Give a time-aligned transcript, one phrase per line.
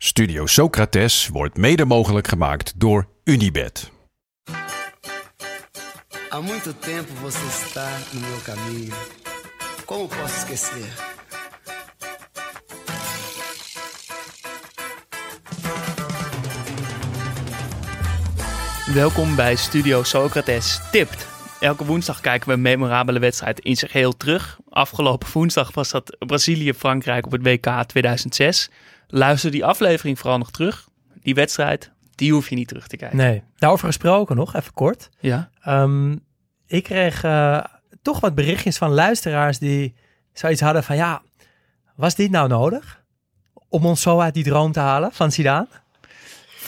[0.00, 3.90] Studio Socrates wordt mede mogelijk gemaakt door Unibed.
[6.28, 8.94] Há muito tempo você está no meu caminho.
[9.84, 10.94] Como posso esquecer?
[18.94, 21.26] Welkom bij Studio Socrates Tipt.
[21.60, 24.58] Elke woensdag kijken we een memorabele wedstrijd in zijn geheel terug.
[24.68, 28.70] Afgelopen woensdag was dat Brazilië-Frankrijk op het WK 2006.
[29.08, 30.88] Luister die aflevering vooral nog terug.
[31.22, 33.16] Die wedstrijd, die hoef je niet terug te kijken.
[33.16, 35.08] Nee, daarover gesproken nog, even kort.
[35.20, 35.50] Ja?
[35.62, 36.16] Ehm,
[36.66, 37.64] ik kreeg eh,
[38.02, 39.94] toch wat berichtjes van luisteraars die
[40.32, 40.96] zoiets hadden van...
[40.96, 41.22] Ja,
[41.94, 43.02] was dit nou nodig?
[43.68, 45.68] Om ons zo uit die droom te halen van Zidane?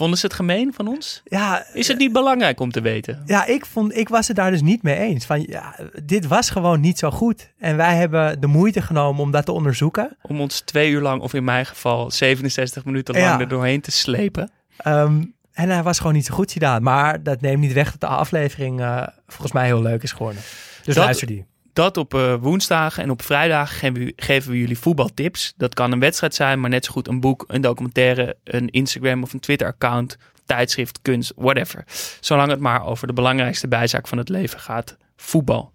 [0.01, 1.21] Vonden ze het gemeen van ons?
[1.25, 3.23] Ja, Is het niet belangrijk om te weten?
[3.27, 5.25] ja ik, vond, ik was het daar dus niet mee eens.
[5.25, 7.53] Van, ja, dit was gewoon niet zo goed.
[7.59, 10.17] En wij hebben de moeite genomen om dat te onderzoeken.
[10.23, 13.41] Om ons twee uur lang, of in mijn geval 67 minuten lang, Ja.
[13.41, 14.51] er doorheen te slepen.
[14.77, 16.81] Ehm, en hij was gewoon niet zo goed, Zidane.
[16.81, 20.43] Maar dat neemt niet weg dat de aflevering eh, volgens mij heel leuk is geworden.
[20.85, 21.45] Dus Dat- luister die.
[21.73, 25.53] Dat op eh, woensdagen en op vrijdagen geven we, geven we jullie voetbaltips.
[25.57, 29.23] Dat kan een wedstrijd zijn, maar net zo goed een boek, een documentaire, een Instagram
[29.23, 31.85] of een Twitter-account, tijdschrift, kunst, whatever.
[32.21, 35.73] Zolang het maar over de belangrijkste bijzaak van het leven gaat: voetbal.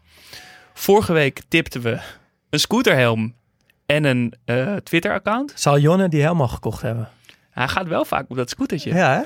[0.73, 1.99] Vorige week tipten we
[2.49, 3.35] een scooterhelm
[3.85, 5.53] en een eh, Twitter-account.
[5.55, 7.09] Zal Jonne die helemaal gekocht hebben?
[7.49, 8.93] Hij gaat wel vaak op dat scootertje.
[8.93, 9.21] Ja, hè?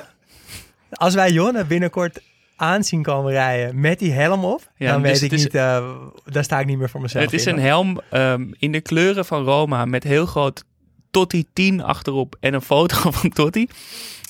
[0.91, 2.21] Als wij Jonne binnenkort
[2.59, 5.95] aanzien komen rijden met die helm op, Ja, dan dus weet ik is- niet, eh,
[6.25, 8.81] daar sta ik niet meer voor mezelf Het is in, een helm ehm, in de
[8.81, 10.63] kleuren van Roma met heel groot
[11.11, 13.67] Totti 10 achterop en een foto van Totti.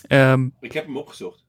[0.07, 1.39] Ehm, Ik heb hem opgezocht.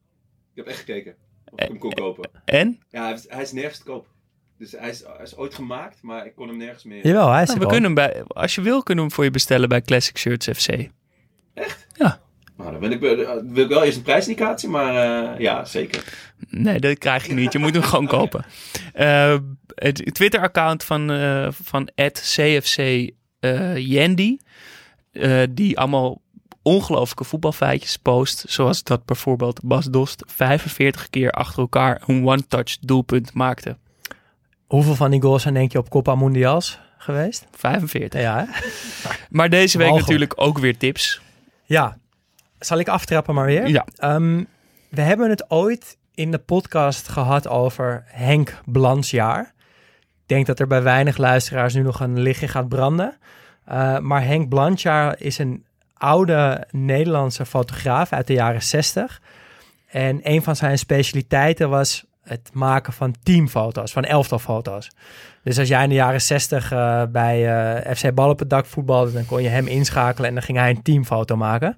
[0.50, 1.14] Ik heb echt gekeken
[1.50, 2.30] of Eh, ik hem kon kopen.
[2.44, 4.08] en Ja, hij is, hij is nergens te koop.
[4.58, 7.06] Dus hij is, hij is ooit gemaakt, maar ik kon hem nergens meer.
[7.06, 9.24] Jawel, hij is Nou, we kunnen hem bij, als je wil, kunnen we hem voor
[9.24, 10.68] je bestellen bij Classic Shirts FC.
[12.60, 14.94] Nou, dan wil ik, wel- wil ik wel eerst een prijsindicatie, maar
[15.34, 16.04] eh, ja, zeker.
[16.48, 17.52] Nee, dat krijg je niet.
[17.52, 18.44] Je moet hem gewoon kopen.
[18.92, 19.36] Eh,
[19.74, 22.78] het Twitter-account van, eh van @cfc
[23.40, 24.36] eh, Yandy,
[25.12, 26.20] eh, die allemaal
[26.62, 28.44] ongelooflijke voetbalfeitjes post.
[28.48, 33.76] Zoals dat bijvoorbeeld Bas Dost 45 keer achter elkaar een one-touch doelpunt maakte.
[34.66, 37.46] Hoeveel van die goals zijn denk je op Copa Mundials geweest?
[37.56, 38.20] 45.
[38.20, 38.44] Ja, hè?
[39.30, 41.20] Maar deze week natuurlijk ook weer tips.
[41.64, 41.98] Ja.
[42.60, 43.68] Zal ik aftrappen maar weer?
[43.68, 43.86] Ja.
[43.96, 44.44] Ehm,
[44.88, 49.54] we hebben het ooit in de podcast gehad over Henk Blansjaar.
[50.22, 53.18] Ik denk dat er bij weinig luisteraars nu nog een lichtje gaat branden.
[53.68, 59.20] Uh, maar Henk Blansjaar is een oude Nederlandse fotograaf uit de jaren 60.
[59.86, 64.90] En een van zijn specialiteiten was het maken van teamfoto's, van elftalfoto's.
[65.42, 68.66] Dus als jij in de jaren 60 uh, bij uh, FC Bal op het dak
[68.66, 71.76] voetbalde, dan kon je hem inschakelen en dan ging hij een teamfoto maken.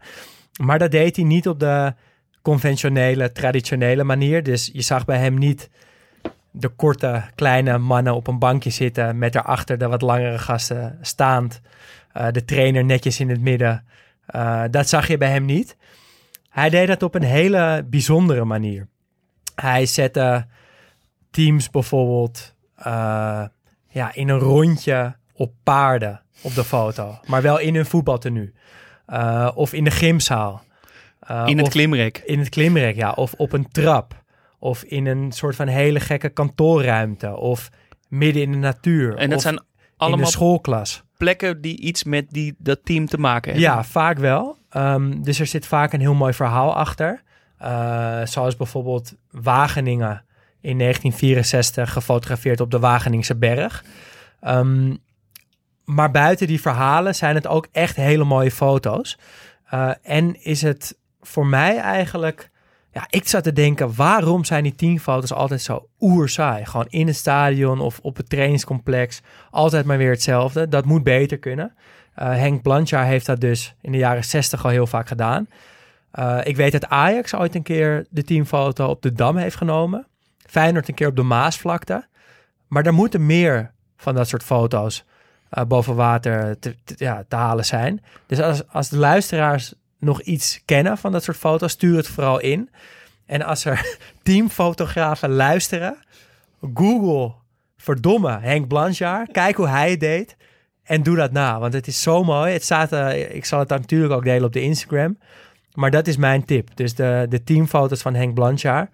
[0.61, 1.95] Maar dat deed hij niet op de
[2.43, 4.43] conventionele, traditionele manier.
[4.43, 5.71] Dus je zag bij hem niet
[6.51, 11.61] de korte, kleine mannen op een bankje zitten met daarachter de wat langere gasten staand.
[12.17, 13.85] Uh, de trainer netjes in het midden.
[14.35, 15.77] Uh, dat zag je bij hem niet.
[16.49, 18.89] Hij deed dat op een hele bijzondere manier.
[19.55, 20.47] Hij zette
[21.31, 23.45] teams bijvoorbeeld uh,
[23.89, 27.19] ja, in een rondje op paarden op de foto.
[27.27, 28.55] Maar wel in hun voetbaltenu.
[29.09, 30.63] Uh, of in de gymzaal.
[31.31, 32.23] Uh, in het klimrek.
[32.25, 33.11] In het klimrek, ja.
[33.11, 34.23] Of op een trap.
[34.59, 37.37] Of in een soort van hele gekke kantoorruimte.
[37.37, 37.71] Of
[38.09, 39.17] midden in de natuur.
[39.17, 39.63] En dat of zijn
[39.97, 41.03] allemaal in de schoolklas.
[41.17, 43.71] plekken die iets met die, dat team te maken hebben.
[43.71, 44.57] Ja, vaak wel.
[44.77, 47.23] Um, dus er zit vaak een heel mooi verhaal achter.
[47.63, 50.25] Uh, zoals bijvoorbeeld Wageningen
[50.61, 53.85] in 1964 gefotografeerd op de Wageningse berg.
[54.47, 54.99] Um,
[55.95, 59.19] maar buiten die verhalen zijn het ook echt hele mooie foto's.
[59.75, 62.51] Uh, en is het voor mij eigenlijk...
[62.93, 66.65] Ja, ik zat te denken, waarom zijn die teamfoto's altijd zo oerzaai?
[66.65, 69.23] Gewoon in het stadion of op het trainingscomplex.
[69.51, 70.69] Altijd maar weer hetzelfde.
[70.69, 71.75] Dat moet beter kunnen.
[72.19, 75.49] Uh, Henk Blanchard heeft dat dus in de jaren 60 al heel vaak gedaan.
[76.15, 80.07] Uh, ik weet dat Ajax ooit een keer de teamfoto op de Dam heeft genomen.
[80.39, 82.07] Feyenoord een keer op de Maasvlakte.
[82.69, 85.05] Maar er moeten meer van dat soort foto's
[85.59, 88.03] uh, boven water te, ja, te halen zijn.
[88.27, 92.41] Dus als, als de luisteraars nog iets kennen van dat soort foto's, stuur het vooral
[92.41, 92.71] in.
[93.27, 95.97] En als er teamfotografen luisteren,
[96.75, 97.35] Google
[97.77, 99.33] verdomme Henk Blanchard.
[99.33, 100.37] Kijk hoe hij het deed.
[100.83, 102.53] En doe dat na, want het is zo mooi.
[102.53, 105.19] Het staat, uh, ik zal het natuurlijk ook delen op de Instagram.
[105.75, 106.77] Maar dat is mijn tip.
[106.77, 108.91] Dus de, de teamfoto's van Henk Blanchard.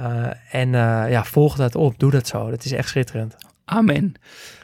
[0.00, 0.70] Uh, en
[1.10, 1.98] ja, volg dat op.
[1.98, 2.50] Doe dat zo.
[2.50, 3.36] Dat is echt schitterend.
[3.64, 4.14] Amen.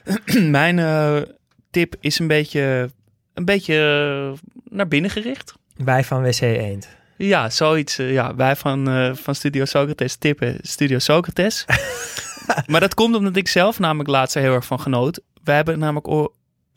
[0.60, 1.26] mijn
[1.70, 2.90] tip is een beetje,
[3.34, 5.54] een beetje naar binnen gericht.
[5.76, 6.88] Wij van WC Eend.
[7.16, 7.96] Ja, zoiets.
[7.96, 11.64] ja, wij van, van Studio Socrates tippen Studio Socrates.
[12.70, 15.20] maar dat komt omdat ik zelf namelijk laatst heel erg van genoot.
[15.44, 16.30] We hebben namelijk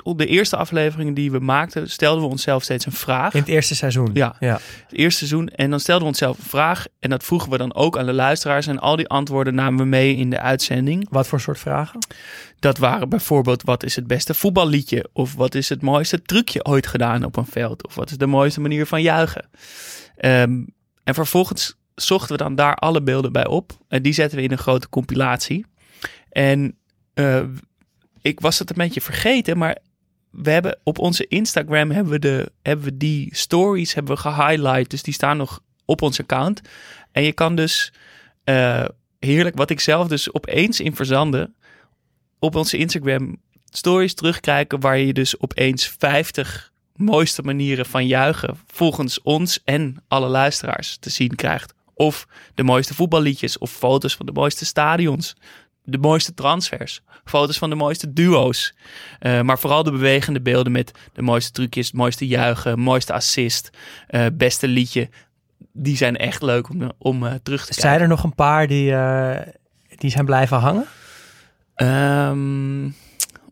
[0.04, 3.34] op de eerste afleveringen die we maakten, stelden we onszelf steeds een vraag.
[3.34, 4.10] In het eerste seizoen?
[4.14, 4.54] Ja, ja.
[4.88, 5.48] het eerste seizoen.
[5.48, 6.86] En dan stelden we onszelf een vraag.
[7.00, 8.68] En dat vroegen we dan ook aan de luisteraars.
[8.68, 11.08] En al die antwoorden namen we mee in de uitzending.
[11.10, 12.00] Wat voor soort vragen?
[12.60, 15.10] Dat waren bijvoorbeeld, wat is het beste voetballiedje?
[15.14, 17.86] Of wat is het mooiste trucje ooit gedaan op een veld?
[17.88, 19.50] Of wat is de mooiste manier van juichen?
[20.26, 20.68] Um,
[21.04, 23.72] en vervolgens zochten we dan daar alle beelden bij op.
[23.88, 25.66] En die zetten we in een grote compilatie.
[26.30, 26.78] En
[27.14, 27.44] uh,
[28.24, 29.78] ik was het een beetje vergeten, maar
[30.30, 34.90] we hebben op onze Instagram hebben we, de, hebben we die stories hebben we gehighlight.
[34.90, 36.62] Dus die staan nog op ons account.
[37.12, 37.94] En je kan dus
[38.46, 38.86] uh,
[39.20, 41.56] heerlijk, wat ik zelf dus opeens in verzanden,
[42.40, 43.38] op onze Instagram
[43.70, 50.28] stories terugkijken, waar je dus opeens 50 mooiste manieren van juichen volgens ons en alle
[50.28, 51.74] luisteraars te zien krijgt.
[51.94, 55.36] Of de mooiste voetballiedjes of foto's van de mooiste stadions
[55.84, 57.02] de mooiste transfers.
[57.26, 58.76] Foto's van de mooiste duo's.
[59.20, 63.70] Uh, maar vooral de bewegende beelden met de mooiste trucjes, het mooiste juichen, mooiste assist,
[64.10, 65.10] uh, beste liedje.
[65.72, 67.90] Die zijn echt leuk om, om uh, terug te kijken.
[67.90, 68.96] Zijn er nog een paar die,
[69.96, 70.86] die zijn blijven hangen?
[71.76, 72.96] Um,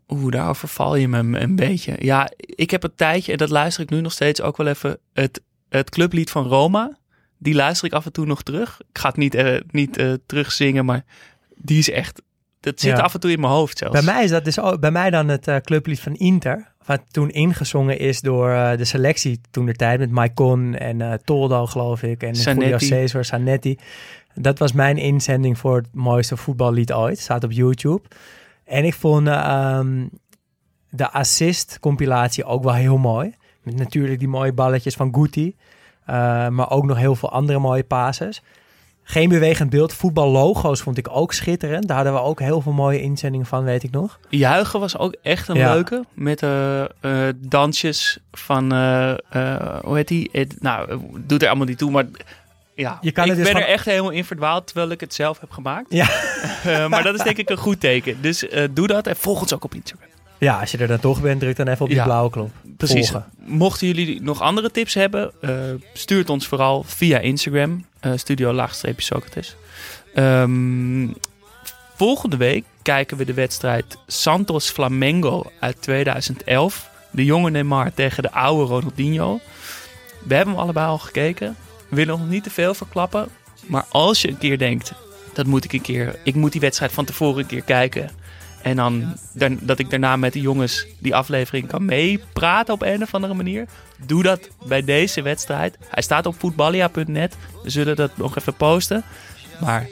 [0.08, 1.96] Oeh, daarover val je me een beetje.
[1.98, 4.98] Ja, ik heb een tijdje, en dat luister ik nu nog steeds ook wel even,
[5.12, 6.98] het, het clublied van Roma.
[7.38, 8.80] Die luister ik af en toe nog terug.
[8.80, 11.04] Ik ga het niet, uh, niet uh, terugzingen, maar
[11.62, 12.22] die is echt.
[12.60, 13.94] Dat zit af en toe in mijn hoofd zelfs.
[13.94, 16.72] Bij mij is dat dus ook, bij mij dan het uh, clublied van Inter.
[16.86, 21.12] Wat toen ingezongen is door uh, de selectie toen de tijd met Maicon en uh,
[21.24, 22.22] Toldo geloof ik.
[22.22, 22.64] En Sanetti.
[22.64, 23.78] Julio Cesar, Sanetti.
[24.34, 27.18] Dat was mijn inzending voor het mooiste voetballied ooit.
[27.18, 28.02] Staat op YouTube.
[28.64, 30.10] En ik vond um,
[30.90, 33.34] de assist compilatie ook wel heel mooi.
[33.62, 35.56] Met natuurlijk die mooie balletjes van Guti.
[36.50, 38.42] maar ook nog heel veel andere mooie passes.
[39.04, 39.94] Geen bewegend beeld.
[39.94, 41.88] Voetballogo's vond ik ook schitterend.
[41.88, 44.18] Daar hadden we ook heel veel mooie inzendingen van, weet ik nog.
[44.28, 45.72] Juichen was ook echt een ja.
[45.72, 46.04] leuke.
[46.14, 49.14] Met uh, uh, dansjes van, uh,
[49.82, 50.46] hoe heet die?
[50.58, 52.06] Nou, doet er allemaal niet toe, maar...
[52.74, 53.62] Ja, je kan ik het dus ben van...
[53.62, 55.86] er echt helemaal in verdwaald, terwijl ik het zelf heb gemaakt.
[55.88, 56.08] Ja.
[56.90, 58.16] maar dat is denk ik een goed teken.
[58.20, 60.08] Dus doe dat en volg ons ook op Instagram.
[60.42, 62.50] Ja, als je er dan toch bent, druk dan even op die Ja, blauwe knop.
[62.76, 63.10] Precies.
[63.10, 63.30] Volgen.
[63.38, 65.50] Mochten jullie nog andere tips hebben, uh,
[65.92, 67.84] stuur het ons vooral via Instagram,
[68.14, 69.56] studio laagstreepje Socrates.
[70.14, 71.14] Um,
[71.96, 76.90] volgende week kijken we de wedstrijd Santos Flamengo uit 2011.
[77.10, 79.40] De jonge Neymar tegen de oude Ronaldinho.
[80.24, 81.56] We hebben hem allebei al gekeken.
[81.88, 83.28] We willen nog niet te veel verklappen.
[83.66, 84.92] Maar als je een keer denkt,
[85.32, 86.18] dat moet ik een keer.
[86.24, 88.10] Ik moet die wedstrijd van tevoren een keer kijken.
[88.62, 89.16] En dan,
[89.60, 93.66] dat ik daarna met de jongens die aflevering kan meepraten op een of andere manier.
[94.06, 95.78] Doe dat bij deze wedstrijd.
[95.88, 97.36] Hij staat op voetballia.net.
[97.62, 99.04] We zullen dat nog even posten.
[99.60, 99.88] Maar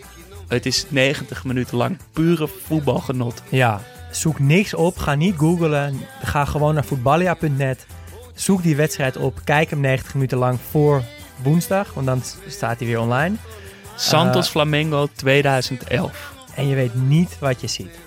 [0.48, 3.42] het is 90 minuten lang pure voetbalgenot.
[3.48, 4.98] Ja, zoek niks op.
[4.98, 6.00] Ga niet googlen.
[6.22, 7.86] Ga gewoon naar voetballia.net.
[8.34, 9.40] Zoek die wedstrijd op.
[9.44, 11.02] Kijk hem 90 minuten lang voor
[11.42, 11.94] woensdag.
[11.94, 13.36] Want dan staat hij weer online.
[13.96, 16.32] Santos Uh, Flamengo 2011.
[16.54, 17.98] En je weet niet wat je ziet.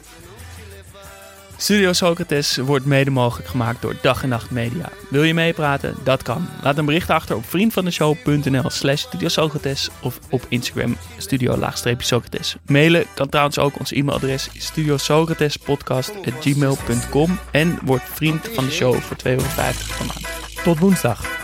[1.64, 4.90] Studio Socrates wordt mede mogelijk gemaakt door Dag en Nacht Media.
[5.10, 5.96] Wil je meepraten?
[6.04, 6.48] Dat kan.
[6.62, 12.56] Laat een bericht achter op vriendvandeshow.nl slash Studio Socrates of op Instagram studio-socrates.
[12.66, 19.24] Mailen kan trouwens ook ons e-mailadres studiosocratespodcast.gmail.com en word vriend van de show voor 2,50
[19.24, 19.44] euro
[19.98, 20.28] per maand.
[20.64, 21.43] Tot woensdag.